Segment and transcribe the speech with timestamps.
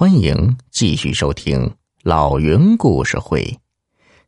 [0.00, 3.42] 欢迎继续收听老云故事会，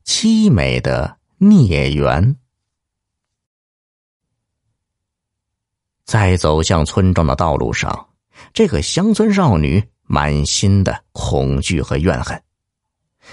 [0.07, 2.23] 《凄美的孽缘》。
[6.05, 8.11] 在走向村庄的道路上，
[8.53, 12.43] 这个乡村少女满心的恐惧和怨恨，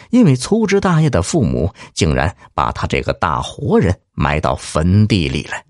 [0.10, 5.62] 因为粗枝大叶的父母竟然把她这个大活人埋到坟地里了。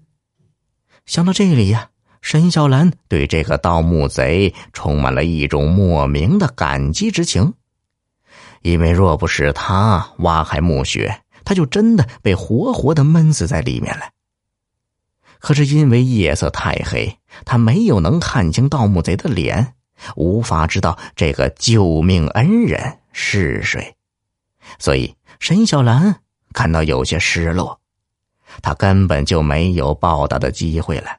[1.07, 1.89] 想到这里呀。
[2.21, 7.53] 沈小兰对这个盗墓贼充满了一种莫名的感激之情，
[8.61, 14.03] 因为若不是他挖开墓穴，他就真的被活活的闷死在里面了。
[15.39, 19.75] 可是因为夜色太黑，他没有能看清盗墓贼的脸，
[20.17, 23.95] 无法知道这个救命恩人是谁，
[24.77, 26.19] 所以沈小兰
[26.51, 27.79] 感到有些失落，
[28.61, 31.17] 他根本就没有报答的机会了。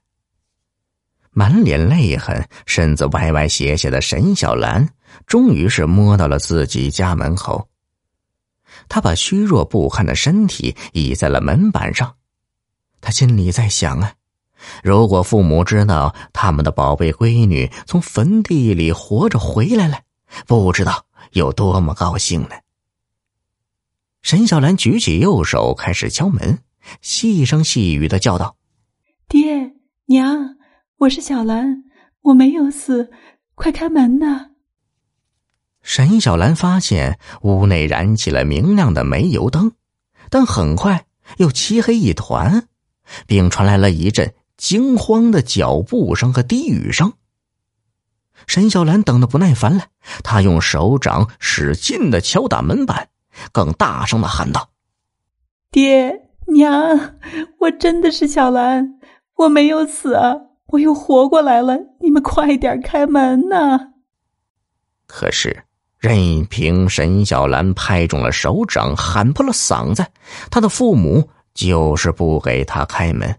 [1.41, 4.87] 满脸泪痕、身子歪歪斜斜的沈小兰，
[5.27, 7.67] 终于是摸到了自己家门口。
[8.91, 12.15] 他把虚弱不堪的身体倚在了门板上，
[13.01, 14.13] 他心里在想啊，
[14.83, 19.99] 如果父母知道他们的宝贝闺女从坟地里活着回来了，
[20.47, 22.51] 不知道有多么高兴呢。
[24.21, 26.59] 沈小兰举起右手，开始敲门，
[27.01, 28.57] 细声细语的叫道
[29.27, 29.73] ：“爹
[30.05, 30.57] 娘。”
[31.01, 31.85] 我是小兰，
[32.21, 33.11] 我没有死，
[33.55, 34.51] 快开门呐！
[35.81, 39.73] 沈小兰发现屋内燃起了明亮的煤油灯，
[40.29, 41.07] 但很快
[41.39, 42.69] 又漆黑一团，
[43.27, 47.15] 并传来了一阵惊慌的脚步声和低语声。
[48.47, 49.87] 沈小兰等得不耐烦了，
[50.23, 53.09] 她用手掌使劲的敲打门板，
[53.53, 54.69] 更大声的喊道
[55.73, 57.17] ：“爹娘，
[57.61, 59.01] 我真的是小兰，
[59.37, 60.35] 我没有死啊！”
[60.73, 63.79] 我又活过来了，你们快点开门呐！
[65.07, 65.65] 可是，
[65.99, 70.07] 任凭沈小兰拍中了手掌，喊破了嗓子，
[70.51, 73.37] 他的父母就是不给他开门。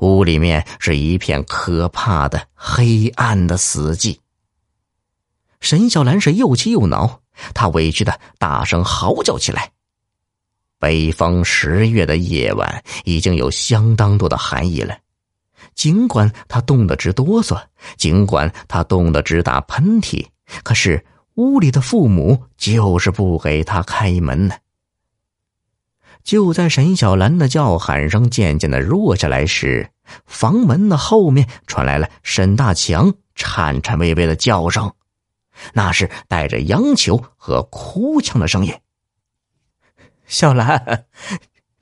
[0.00, 4.18] 屋里面是一片可怕的黑暗的死寂。
[5.60, 7.20] 沈小兰是又气又恼，
[7.54, 9.70] 她委屈的大声嚎叫起来。
[10.80, 14.98] 北方十月的夜晚已经有相当多的寒意了。
[15.74, 17.64] 尽管他冻得直哆嗦，
[17.96, 20.26] 尽管他冻得直打喷嚏，
[20.62, 24.56] 可是屋里的父母就是不给他开门呢。
[26.22, 29.90] 就在沈小兰的叫喊声渐渐的弱下来时，
[30.24, 34.92] 房门的后面传来了沈大强颤颤巍巍的叫声，
[35.72, 38.74] 那是带着央求和哭腔的声音
[40.26, 41.06] ：“小兰，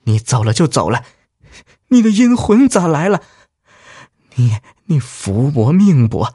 [0.05, 1.03] 你走了就走了，
[1.89, 3.21] 你的阴魂咋来了？”
[4.41, 6.33] 你你福薄命薄，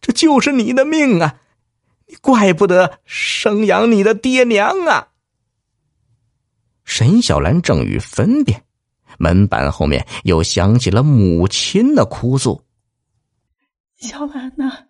[0.00, 1.40] 这就是你的命啊！
[2.06, 5.08] 你怪不得生养你的爹娘啊！
[6.84, 8.62] 沈小兰正欲分辨，
[9.18, 12.62] 门板后面又响起了母亲的哭诉
[13.98, 14.86] ：“小兰呐，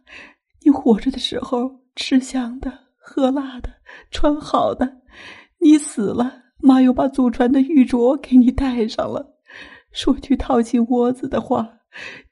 [0.60, 3.70] 你活着的时候吃香的、喝辣的、
[4.10, 4.98] 穿好的，
[5.58, 9.34] 你死了，妈又把祖传的玉镯给你戴上了。
[9.90, 11.66] 说句套进窝子的话。”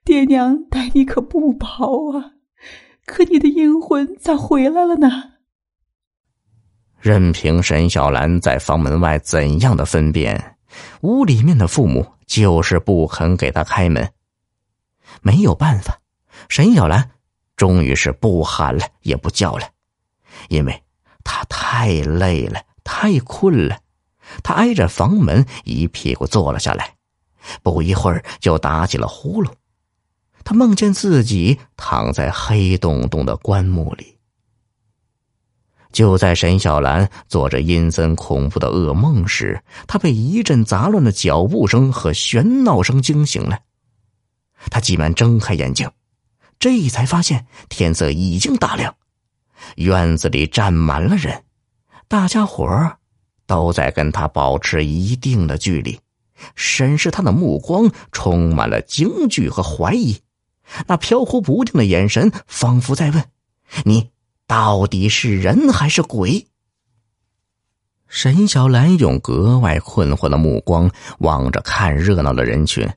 [0.05, 2.33] 爹娘待你可不薄啊，
[3.05, 5.11] 可你的阴魂咋回来了呢？
[7.00, 10.56] 任凭沈小兰在房门外怎样的分辨，
[11.03, 14.12] 屋里面的父母就是不肯给他开门。
[15.22, 16.00] 没有办法，
[16.49, 17.12] 沈小兰
[17.56, 19.69] 终于是不喊了，也不叫了，
[20.49, 20.83] 因为
[21.23, 23.78] 他太累了，太困了。
[24.43, 26.95] 他挨着房门一屁股坐了下来，
[27.62, 29.50] 不一会儿就打起了呼噜。
[30.44, 34.16] 他梦见自己躺在黑洞洞的棺木里。
[35.92, 43.58] 就在沈小兰做着阴森恐怖的噩梦时，他被一阵杂乱的脚步声和喧闹声惊醒了。
[44.70, 45.90] 他急忙睁开眼睛，
[46.58, 48.94] 这才发现天色已经大亮，
[49.76, 51.44] 院子里站满了人，
[52.08, 52.99] 大家伙
[53.46, 55.99] 都在跟他保持一定的距离，
[56.55, 60.19] 审视他的目光充满了惊惧和怀疑。
[60.87, 63.25] 那飘忽不定的眼神，仿佛在问
[63.85, 64.11] ：“你
[64.47, 66.49] 到底是人还是鬼？”
[68.09, 72.88] 沈小兰用格外困惑的目光望着看热闹的人群，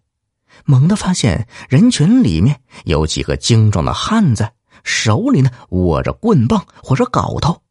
[0.65, 4.49] 猛地发现人群里面有几个精壮的汉子，
[4.83, 7.61] 手里呢握着棍棒或者镐头，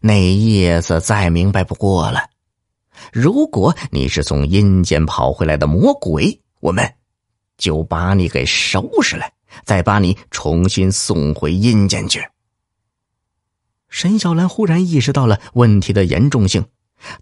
[0.00, 2.20] 那意思再明白不过了。
[3.12, 6.94] 如果你是从阴间跑回来的魔鬼，我们。
[7.56, 9.26] 就把你给收拾了，
[9.66, 12.18] 再把你重新送回阴间去。
[13.90, 16.64] 沈小兰忽然意识到了问题的严重性，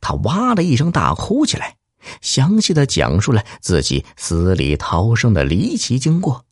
[0.00, 1.74] 她哇的一声大哭起来，
[2.20, 6.44] 详细的讲述了自己死里逃生的离奇经过。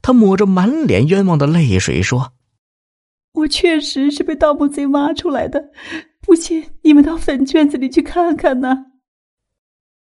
[0.00, 2.32] 她抹着满脸冤枉的泪水说
[3.34, 5.62] ：“我确实是被盗墓贼挖出来的，
[6.28, 8.87] 不信你们到坟圈子里去看看呢。”